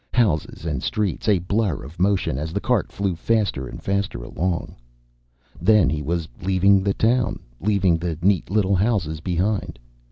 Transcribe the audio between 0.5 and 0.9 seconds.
and